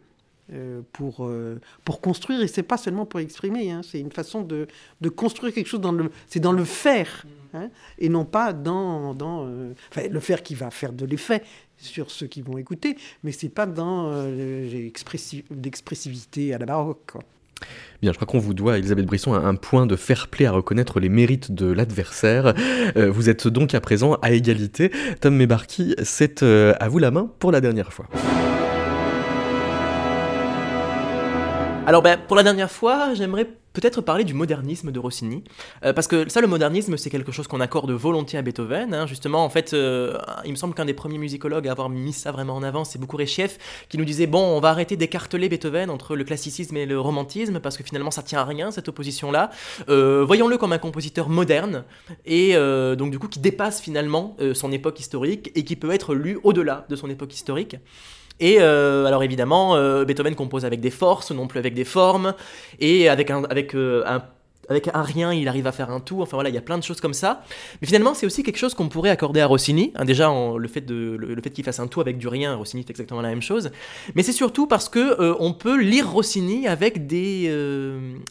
[0.52, 4.42] Euh, pour, euh, pour construire, et c'est pas seulement pour exprimer, hein, c'est une façon
[4.42, 4.66] de,
[5.00, 7.24] de construire quelque chose dans le, c'est dans le faire,
[7.54, 11.42] hein, et non pas dans, dans euh, enfin, le faire qui va faire de l'effet
[11.78, 17.12] sur ceux qui vont écouter, mais c'est pas dans euh, l'expressi- l'expressivité à la baroque.
[17.12, 17.22] quoi.
[18.02, 20.52] Bien, je crois qu'on vous doit, Elisabeth Brisson, un, un point de fair play à
[20.52, 22.52] reconnaître les mérites de l'adversaire.
[22.96, 24.90] Euh, vous êtes donc à présent à égalité.
[25.20, 28.06] Tom Mebarki, c'est euh, à vous la main pour la dernière fois.
[31.86, 35.44] Alors, ben, pour la dernière fois, j'aimerais peut-être parler du modernisme de Rossini.
[35.84, 38.94] Euh, parce que ça, le modernisme, c'est quelque chose qu'on accorde volontiers à Beethoven.
[38.94, 39.06] hein.
[39.06, 40.16] Justement, en fait, euh,
[40.46, 42.98] il me semble qu'un des premiers musicologues à avoir mis ça vraiment en avant, c'est
[42.98, 43.58] beaucoup Réchieff,
[43.90, 47.60] qui nous disait bon, on va arrêter d'écarteler Beethoven entre le classicisme et le romantisme,
[47.60, 49.50] parce que finalement, ça tient à rien, cette opposition-là.
[49.90, 51.84] Euh, Voyons-le comme un compositeur moderne,
[52.24, 52.54] et
[52.96, 56.86] donc du coup, qui dépasse finalement son époque historique, et qui peut être lu au-delà
[56.88, 57.76] de son époque historique.
[58.40, 62.34] Et euh, alors évidemment, euh, Beethoven compose avec des forces, non plus avec des formes,
[62.80, 64.24] et avec un, avec, euh, un,
[64.68, 66.20] avec un rien, il arrive à faire un tout.
[66.20, 67.42] Enfin voilà, il y a plein de choses comme ça.
[67.80, 69.92] Mais finalement, c'est aussi quelque chose qu'on pourrait accorder à Rossini.
[69.94, 72.90] Hein, déjà, le fait, le, fait qu'il fasse un tout avec du rien, Rossini fait
[72.90, 73.70] exactement la même chose.
[74.16, 77.50] Mais c'est surtout parce que on peut lire Rossini avec des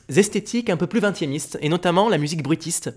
[0.09, 2.93] esthétiques un peu plus vingtiémistes, et notamment la musique bruitiste.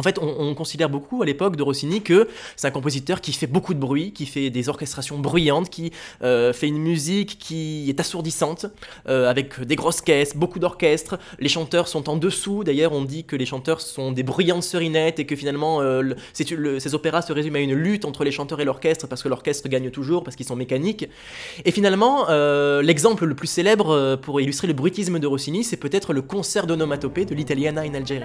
[0.00, 2.26] En fait, on, on considère beaucoup à l'époque de Rossini que
[2.56, 5.92] c'est un compositeur qui fait beaucoup de bruit, qui fait des orchestrations bruyantes, qui
[6.22, 8.64] euh, fait une musique qui est assourdissante,
[9.10, 11.18] euh, avec des grosses caisses, beaucoup d'orchestres.
[11.38, 12.64] Les chanteurs sont en dessous.
[12.64, 16.94] D'ailleurs, on dit que les chanteurs sont des bruyantes serinettes et que finalement, euh, ces
[16.94, 19.90] opéras se résument à une lutte entre les chanteurs et l'orchestre parce que l'orchestre gagne
[19.90, 21.10] toujours, parce qu'ils sont mécaniques.
[21.66, 22.26] Et finalement,
[22.80, 27.26] l'exemple le plus célèbre pour illustrer le bruitisme de Rossini, c'est peut-être le concert d'onomatopée
[27.26, 28.24] de l'Italiana in Algérie.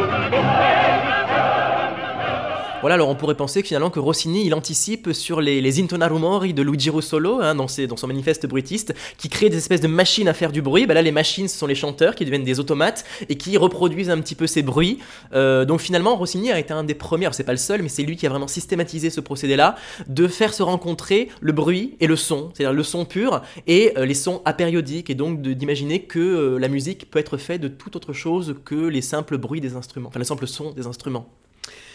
[2.81, 6.07] Voilà, alors on pourrait penser que finalement que Rossini, il anticipe sur les, les intona
[6.07, 10.27] rumori de Luigi Russolo, hein, dans, son manifeste bruitiste, qui crée des espèces de machines
[10.27, 10.87] à faire du bruit.
[10.87, 14.09] Bah là, les machines, ce sont les chanteurs qui deviennent des automates et qui reproduisent
[14.09, 14.97] un petit peu ces bruits.
[15.33, 18.01] Euh, donc finalement, Rossini a été un des premiers, c'est pas le seul, mais c'est
[18.01, 19.75] lui qui a vraiment systématisé ce procédé-là,
[20.07, 24.07] de faire se rencontrer le bruit et le son, c'est-à-dire le son pur et euh,
[24.07, 27.95] les sons apériodiques, et donc d'imaginer que euh, la musique peut être faite de toute
[27.95, 31.29] autre chose que les simples bruits des instruments, enfin les simples sons des instruments.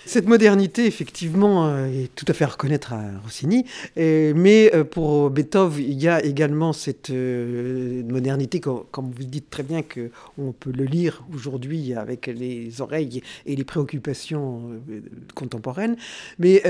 [0.06, 3.64] Cette modernité, effectivement, euh, est tout à fait à reconnaître à Rossini.
[3.96, 9.64] Mais euh, pour Beethoven, il y a également cette euh, modernité, comme, vous dites très
[9.64, 14.80] bien, que on peut le lire aujourd'hui avec les oreilles et les préoccupations
[15.34, 15.96] contemporaines.
[16.38, 16.62] Mais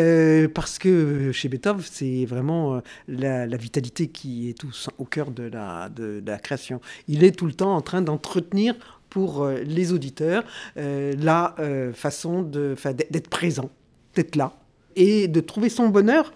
[0.54, 6.38] parce que chez Beethoven, c'est vraiment la, vitalité qui est tout, au cœur de la
[6.38, 6.80] création.
[7.06, 8.74] Il est tout le temps en train d'entretenir
[9.16, 10.44] pour euh, les auditeurs
[10.76, 13.70] euh, la euh, façon d'être présent,
[14.14, 14.52] d'être là,
[14.94, 16.34] et de trouver son bonheur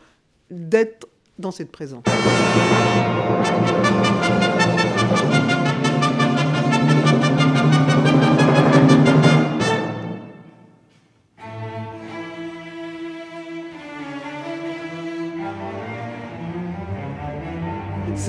[0.51, 1.07] d'être
[1.39, 2.05] dans cette présence.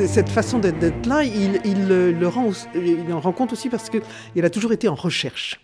[0.08, 4.96] Cette façon d'être là, il en rend compte aussi parce qu'il a toujours été en
[4.96, 5.60] recherche.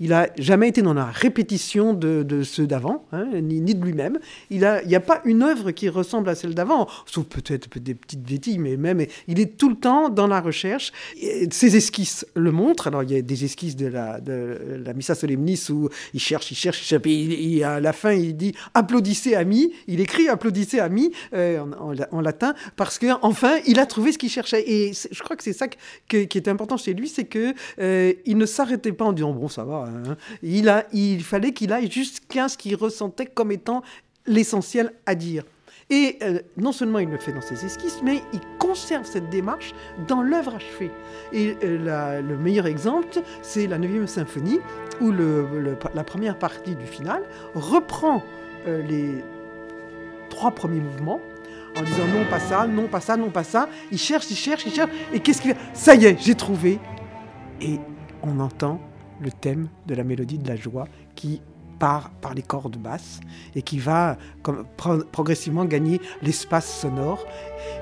[0.00, 3.84] Il n'a jamais été dans la répétition de, de ceux d'avant, hein, ni, ni de
[3.84, 4.18] lui-même.
[4.50, 7.68] Il a- il n'y a, pas une œuvre qui ressemble à celle d'avant, sauf peut-être
[7.68, 10.92] peut- des petites bêtises, mais même, il est tout le temps dans la recherche.
[11.50, 12.86] Ses esquisses le montrent.
[12.86, 16.50] Alors, il y a des esquisses de la, de la Missa Solemnis où il cherche,
[16.50, 19.72] il cherche, il cherche, et à la fin, il dit «applaudissez, amis».
[19.88, 21.60] Il écrit «applaudissez, amis euh,
[22.10, 24.64] en, latin, parce que enfin, il a trouvé ce qu'il cherchait.
[24.68, 25.66] Et je crois que c'est ça
[26.08, 29.48] qui est important chez lui, c'est que euh, il ne s'arrêtait pas en disant bon,
[29.48, 29.83] ça va.
[29.86, 30.16] Hein.
[30.42, 33.82] Il fallait qu'il aille jusqu'à ce qu'il ressentait comme étant
[34.26, 35.44] l'essentiel à dire.
[35.90, 39.74] Et euh, non seulement il le fait dans ses esquisses, mais il conserve cette démarche
[40.08, 40.90] dans l'œuvre achevée.
[41.32, 43.08] Et euh, le meilleur exemple,
[43.42, 44.60] c'est la 9e symphonie,
[45.00, 47.22] où la première partie du final
[47.54, 48.22] reprend
[48.66, 49.22] euh, les
[50.30, 51.20] trois premiers mouvements
[51.76, 53.68] en disant non pas ça, non pas ça, non pas ça.
[53.90, 54.90] Il cherche, il cherche, il cherche.
[55.12, 55.60] Et qu'est-ce qu'il fait?
[55.74, 56.78] Ça y est, j'ai trouvé.
[57.60, 57.78] Et
[58.22, 58.80] on entend
[59.20, 61.40] le thème de la mélodie de la joie qui
[61.78, 63.20] part par les cordes basses
[63.54, 64.64] et qui va comme,
[65.12, 67.26] progressivement gagner l'espace sonore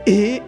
[0.07, 0.41] et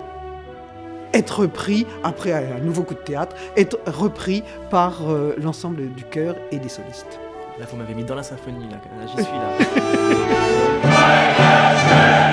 [1.12, 6.35] être repris, après un nouveau coup de théâtre, être repris par euh, l'ensemble du chœur
[6.51, 7.20] et des solistes.
[7.61, 9.32] Là, vous m'avez mis dans la symphonie, là, Là, j'y suis.
[10.82, 12.20] Là,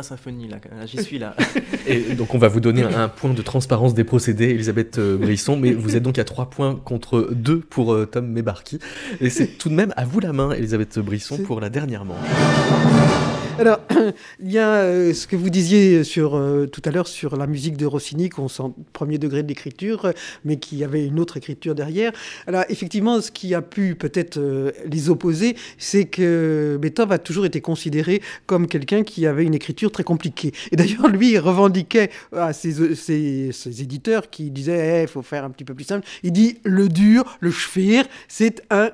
[0.00, 1.36] la symphonie, là, j'y suis là.
[1.86, 5.56] Et donc on va vous donner un point de transparence des procédés, Elisabeth euh, Brisson,
[5.56, 8.78] mais vous êtes donc à 3 points contre 2 pour euh, Tom Mebarki.
[9.20, 12.16] Et c'est tout de même à vous la main, Elisabeth Brisson, pour la dernière manche.
[13.60, 13.80] Alors,
[14.40, 17.46] il y a euh, ce que vous disiez sur, euh, tout à l'heure sur la
[17.46, 18.62] musique de Rossini, qu'on sent
[18.94, 20.12] premier degré de l'écriture, euh,
[20.46, 22.10] mais qui avait une autre écriture derrière.
[22.46, 24.40] Alors, effectivement, ce qui a pu peut-être
[24.86, 29.92] les opposer, c'est que Beethoven a toujours été considéré comme quelqu'un qui avait une écriture
[29.92, 30.52] très compliquée.
[30.72, 32.80] Et d'ailleurs, lui, il revendiquait à ses,
[33.82, 36.08] éditeurs qui disaient il faut faire un petit peu plus simple.
[36.22, 38.90] Il dit le dur, le schwer, c'est un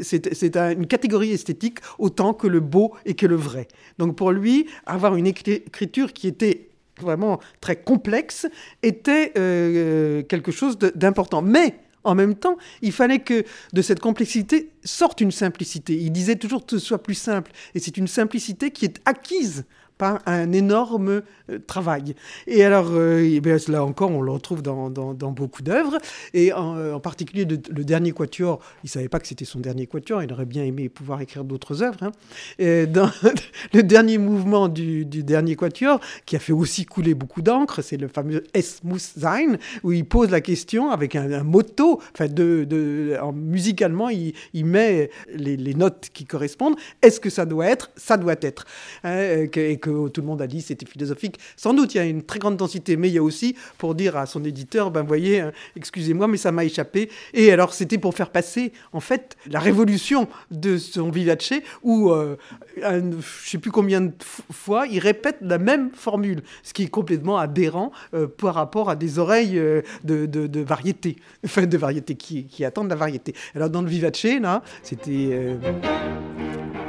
[0.00, 3.68] c'est c'est un- une catégorie esthétique autant que le beau et que le vrai.
[3.98, 6.68] Donc pour lui, avoir une écri- écriture qui était
[7.00, 8.46] vraiment très complexe
[8.82, 11.42] était euh, quelque chose d'important.
[11.42, 15.94] Mais en même temps, il fallait que de cette complexité sorte une simplicité.
[15.96, 17.50] Il disait toujours que ce soit plus simple.
[17.74, 19.64] Et c'est une simplicité qui est acquise
[19.98, 22.14] par un énorme euh, travail.
[22.46, 25.98] Et alors, euh, eh bien, là encore, on le retrouve dans, dans- beaucoup d'œuvres,
[26.32, 28.60] et en, euh, particulier le dernier quatuor.
[28.84, 31.82] Il savait pas que c'était son dernier quatuor, il aurait bien aimé pouvoir écrire d'autres
[31.82, 32.02] œuvres.
[32.02, 32.12] hein.
[32.58, 33.10] Et dans
[33.72, 37.96] le dernier mouvement du, du dernier quatuor, qui a fait aussi couler beaucoup d'encre, c'est
[37.96, 42.26] le fameux Es muss sein, où il pose la question avec un, un motto, enfin,
[42.26, 46.76] de, de, en, musicalement, il, il met les, notes qui correspondent.
[47.02, 47.90] Est-ce que ça doit être?
[47.96, 48.64] Ça doit être.
[49.02, 51.38] Hein, et que- tout le monde a dit c'était philosophique.
[51.56, 53.94] Sans doute, il y a une très grande densité, mais il y a aussi pour
[53.94, 57.10] dire à son éditeur, ben voyez, hein, excusez-moi, mais ça m'a échappé.
[57.34, 61.34] Et alors, c'était pour faire passer, en fait, la révolution de son vivace,
[61.82, 62.36] où, euh,
[62.76, 64.12] je ne sais plus combien de
[64.50, 68.96] fois, il répète la même formule, ce qui est complètement aberrant euh, par rapport à
[68.96, 73.34] des oreilles euh, de, de, variété, enfin de variété qui, qui, attendent la variété.
[73.54, 75.56] Alors, dans le vivace, là, c'était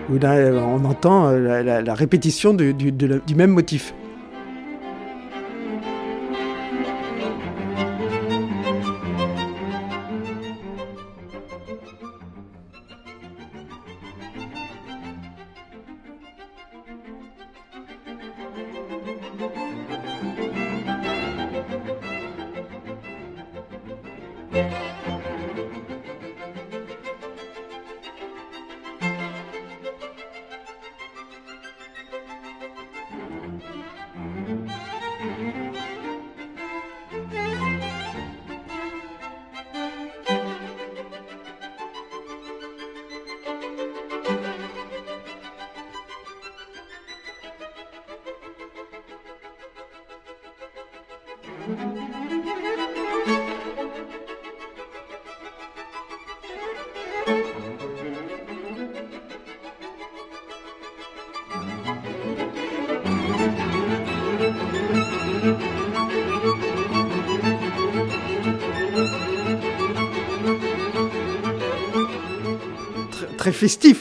[0.10, 3.94] où on entend la, répétition du même motif.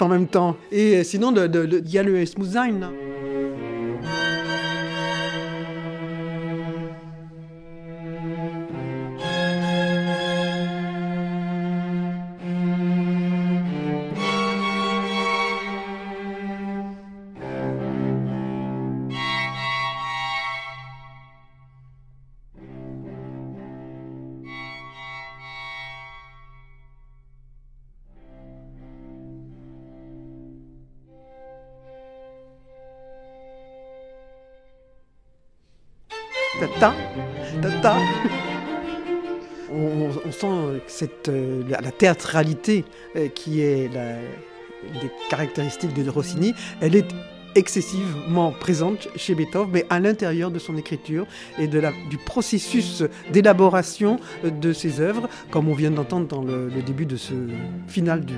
[0.03, 0.57] En même temps.
[0.73, 2.25] Et sinon, il y a le
[36.65, 37.87] smooth
[39.73, 42.85] On, sent cette, euh, la, théâtralité
[43.17, 44.19] euh, qui est la,
[45.01, 47.09] des caractéristiques de Rossini, elle est
[47.55, 51.27] excessivement présente chez Beethoven, mais à l'intérieur de son écriture
[51.59, 56.71] et de la, du processus d'élaboration de ses œuvres, comme on vient d'entendre dans le,
[56.85, 57.35] début de ce
[57.87, 58.35] final du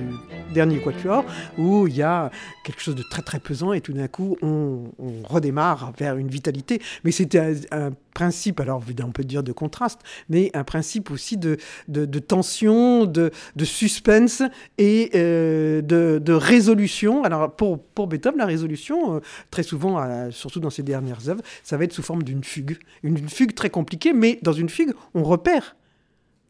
[0.52, 1.24] dernier quatuor,
[1.58, 2.30] où il y a
[2.64, 4.84] quelque chose de très très pesant et tout d'un coup on,
[5.24, 6.80] redémarre vers une vitalité.
[7.04, 10.00] Mais c'était un, principe, alors on peut dire de contraste,
[10.30, 14.42] mais un principe aussi de, de, tension, de, de, suspense
[14.78, 17.24] et euh, de, résolution.
[17.24, 21.76] Alors pour, pour Beethoven, la résolution, euh, très souvent, surtout dans ses dernières œuvres, ça
[21.76, 22.78] va être sous forme d'une fugue.
[23.02, 25.76] Une, fugue très compliquée, mais dans une fugue, on repère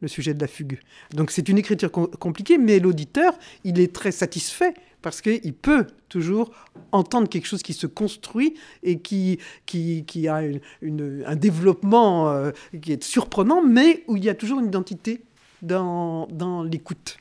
[0.03, 0.79] le sujet de la fugue.
[1.15, 4.73] Donc c'est une écriture compliquée, mais l'auditeur, il est très satisfait
[5.07, 6.51] parce qu'il peut toujours
[6.91, 12.51] entendre quelque chose qui se construit et qui, qui, a un développement euh,
[12.83, 15.23] qui est surprenant, mais où il y a toujours une identité
[15.63, 16.27] dans
[16.69, 17.19] l'écoute.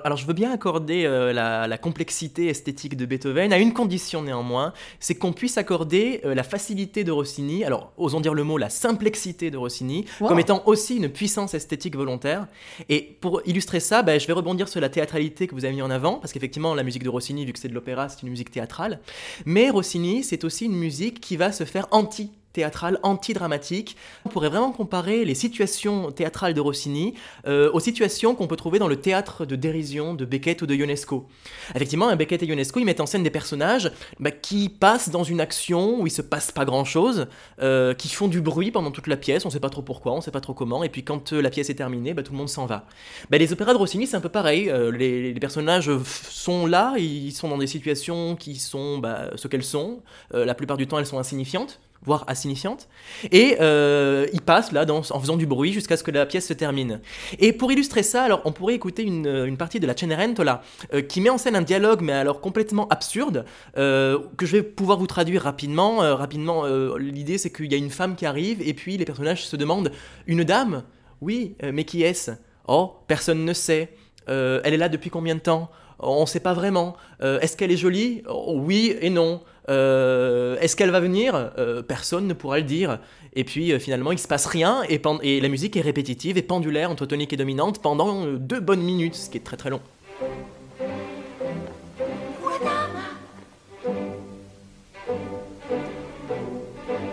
[0.00, 4.72] Alors, je veux bien accorder euh, la, complexité esthétique de Beethoven, à une condition néanmoins,
[5.00, 8.70] c'est qu'on puisse accorder euh, la facilité de Rossini, alors osons dire le mot la
[8.70, 12.46] simplexité de Rossini, comme étant aussi une puissance esthétique volontaire.
[12.88, 15.82] Et pour illustrer ça, ben, je vais rebondir sur la théâtralité que vous avez mis
[15.82, 18.30] en avant, parce qu'effectivement la musique de Rossini, vu que c'est de l'opéra, c'est une
[18.30, 19.00] musique théâtrale.
[19.44, 23.96] Mais Rossini, c'est aussi une musique qui va se faire anti théâtrale anti-dramatique.
[24.24, 27.14] On pourrait vraiment comparer les situations théâtrales de Rossini
[27.46, 30.74] euh, aux situations qu'on peut trouver dans le théâtre de dérision de Beckett ou de
[30.74, 31.26] Ionesco.
[31.74, 33.90] Effectivement, Beckett et Ionesco, ils mettent en scène des personnages
[34.20, 37.26] bah, qui passent dans une action où il se passe pas grand-chose,
[37.60, 40.20] euh, qui font du bruit pendant toute la pièce, on sait pas trop pourquoi, on
[40.20, 42.38] sait pas trop comment, et puis quand euh, la pièce est terminée, bah, tout le
[42.38, 42.86] monde s'en va.
[43.30, 44.72] Bah, les opéras de Rossini, c'est un peu pareil.
[44.92, 49.02] Les, personnages sont là, ils sont dans des situations qui sont
[49.34, 50.00] ce qu'elles sont.
[50.32, 52.88] la plupart du temps, elles sont insignifiantes voire insignifiante.
[53.30, 56.52] Et euh, il passe là en faisant du bruit jusqu'à ce que la pièce se
[56.52, 57.00] termine.
[57.38, 61.20] Et pour illustrer ça, alors on pourrait écouter une, partie de la Cenerentola euh, qui
[61.20, 63.44] met en scène un dialogue, mais alors complètement absurde,
[63.76, 65.98] euh, que je vais pouvoir vous traduire rapidement.
[66.16, 66.64] rapidement,
[66.96, 69.92] l'idée c'est qu'il y a une femme qui arrive et puis les personnages se demandent
[70.26, 70.82] une dame?
[71.20, 72.32] Oui, mais qui est-ce?
[72.66, 73.94] Oh, personne ne sait.
[74.26, 75.70] elle est là depuis combien de temps?
[75.98, 76.96] On ne sait pas vraiment.
[77.20, 78.22] Est-ce qu'elle est jolie?
[78.28, 79.40] Oh, Oui et non.
[79.68, 81.52] Euh, est-ce qu'elle va venir?
[81.58, 82.98] Euh, Personne ne pourra le dire.
[83.34, 86.42] Et puis euh, finalement, il se passe rien et, et, la musique est répétitive et
[86.42, 89.80] pendulaire entre tonique et dominante pendant deux bonnes minutes, ce qui est très très long.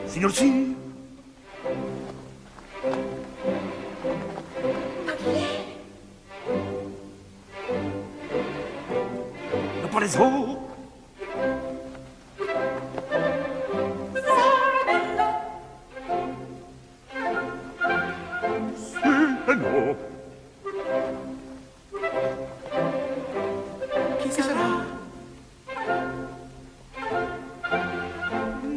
[0.07, 0.75] Signor-ci.
[9.81, 10.68] La palaiseau.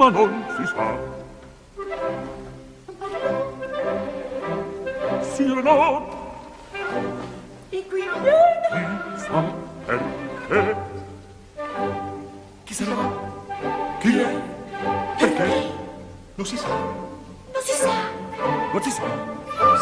[0.03, 0.98] Ma non si sa.
[5.22, 6.09] Sì o no?
[7.70, 9.14] E qui viene.
[9.14, 9.44] Chissà
[9.86, 10.76] perché.
[12.64, 12.96] Chi sarà?
[14.00, 14.40] Chi è?
[15.18, 15.70] Perché?
[16.34, 16.66] Non si sa.
[16.66, 17.92] Non si sa.
[18.72, 19.05] Non si sa.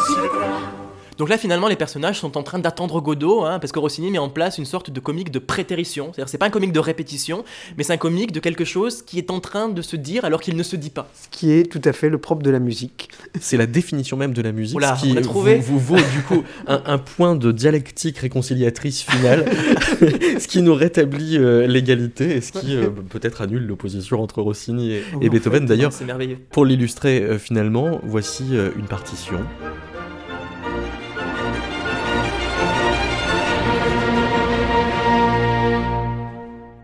[0.05, 0.80] Si vedrà.
[1.21, 4.17] Donc là, finalement, les personnages sont en train d'attendre Godot, hein, parce que Rossini met
[4.17, 6.05] en place une sorte de comique de prétérition.
[6.11, 7.43] C'est-à-dire, c'est pas un comique de répétition,
[7.77, 10.41] mais c'est un comique de quelque chose qui est en train de se dire alors
[10.41, 11.07] qu'il ne se dit pas.
[11.13, 13.09] Ce qui est tout à fait le propre de la musique.
[13.39, 15.57] C'est la définition même de la musique, Oula, ce qui on l'a trouvé.
[15.57, 19.45] Vous, vous vaut du coup un, un point de dialectique réconciliatrice finale,
[20.39, 24.93] ce qui nous rétablit euh, l'égalité et ce qui euh, peut-être annule l'opposition entre Rossini
[24.93, 25.67] et, et En Beethoven.
[25.67, 26.39] D'ailleurs, C'est merveilleux.
[26.49, 29.37] pour l'illustrer euh, finalement, voici euh, une partition.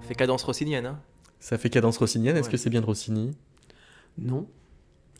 [0.07, 0.85] Fait cadence rossinienne.
[0.85, 0.99] Hein.
[1.39, 2.51] Ça fait cadence rossinienne, est-ce Ouais.
[2.53, 3.31] que c'est bien de Rossini?
[4.17, 4.47] Non.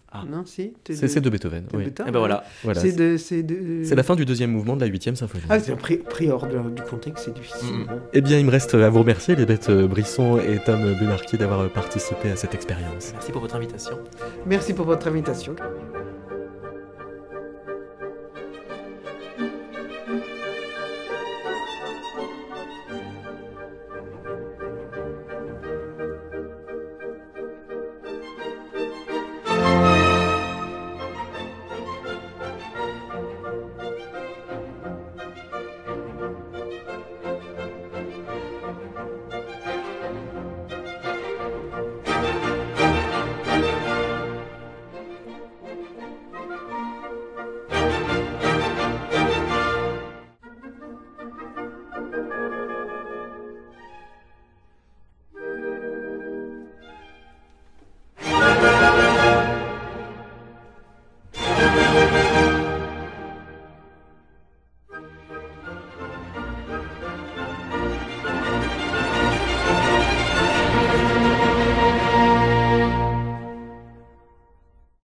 [0.10, 0.24] Ah.
[0.28, 0.74] Non, si.
[0.90, 1.84] C'est c'est de Beethoven, oui.
[1.84, 2.44] Beethoven, Et ben voilà.
[2.64, 3.18] Voilà, C'est de.
[3.18, 3.84] C'est de...
[3.84, 5.44] c'est la fin du deuxième mouvement de la huitième symphonie.
[5.50, 7.76] Ah, c'est pris, pris hors de- du contexte, c'est difficile.
[7.80, 7.88] Mm.
[8.14, 12.32] Eh bien, il me reste à vous remercier, Elisabeth Brisson et Tom Bumarquier, d'avoir participé
[12.32, 13.12] à cette expérience.
[13.14, 14.00] Merci pour votre invitation.
[14.46, 15.56] Merci pour votre invitation.